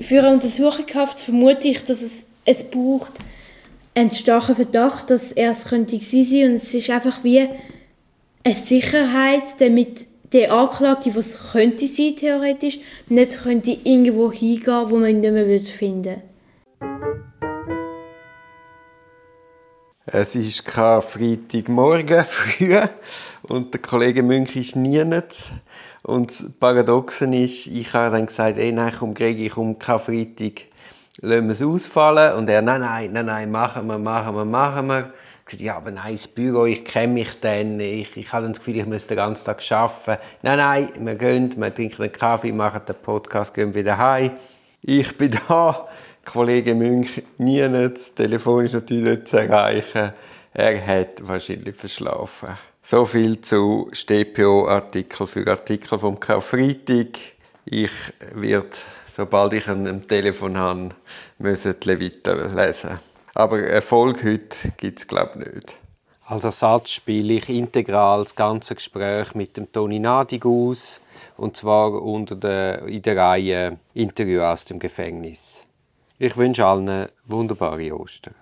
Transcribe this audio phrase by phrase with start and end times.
[0.00, 3.12] Für eine Untersuchungshaft vermute ich, dass es, es braucht
[3.94, 7.48] einen starken Verdacht, dass er es könnte sein und es ist einfach wie
[8.44, 15.10] eine Sicherheit, damit der Anklagte, was könnte sein theoretisch, nicht könnte irgendwo hingehen, wo man
[15.10, 16.22] ihn nicht mehr finden würde.
[20.10, 22.80] Es ist kein Freitagmorgen früh
[23.42, 25.50] und der Kollege Münch ist nie nicht.
[26.02, 29.98] Und das Paradoxe ist, ich habe dann gesagt, ey, nein, komm, Greg, ich komme kein
[29.98, 30.62] Freitag,
[31.20, 32.38] lassen wir es ausfallen.
[32.38, 35.12] Und er, nein, nein, nein, nein, machen wir, machen wir, machen wir.
[35.40, 38.58] Ich gesagt, ja, aber nein, das Büro, ich kenne mich dann, ich, ich habe das
[38.60, 40.22] Gefühl, ich muss den ganzen Tag arbeiten.
[40.40, 44.30] Nein, nein, wir gehen, wir trinken einen Kaffee, machen den Podcast, gehen wieder heim.
[44.80, 45.86] Ich bin da,
[46.30, 50.12] Kollege Münch nie nicht, das Telefon ist natürlich nicht zu erreichen.
[50.52, 52.50] Er hat wahrscheinlich verschlafen.
[52.82, 57.18] So viel zu StPO-Artikel für Artikel vom Karfreitag.
[57.64, 57.90] Ich
[58.34, 58.68] werde,
[59.10, 60.90] sobald ich ein Telefon habe,
[61.38, 63.00] müssen die lesen.
[63.34, 65.76] Aber Erfolg heute gibt es, glaube ich, nicht.
[66.26, 71.00] Als Ersatz spiele ich integral das ganze Gespräch mit dem Toni Nadig aus.
[71.38, 75.62] Und zwar unter der, in der Reihe Interview aus dem Gefängnis.
[76.20, 78.34] Ich wünsche allen wunderbare Ostern.